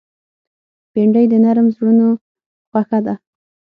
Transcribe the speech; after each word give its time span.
بېنډۍ 0.93 1.25
د 1.29 1.33
نرم 1.43 1.67
زړونو 1.75 2.07
خوښه 2.69 2.99
ده 3.05 3.13